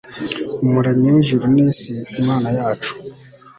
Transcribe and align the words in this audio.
umuremyi 0.65 1.07
w 1.15 1.17
ijuru 1.21 1.45
n 1.55 1.57
isi 1.69 1.93
imanayacu 2.21 2.93